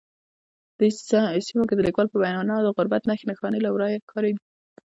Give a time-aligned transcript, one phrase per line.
[0.79, 0.87] دې
[1.47, 4.31] سیمه کې د لیکوال په وینا د غربت نښې نښانې له ورایه ښکاري